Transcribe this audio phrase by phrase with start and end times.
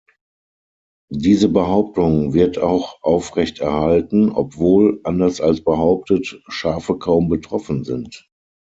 [1.13, 8.27] Diese Behauptung wird auch aufrechterhalten, obwohl, anders als behauptet, Schafe kaum betroffen sind.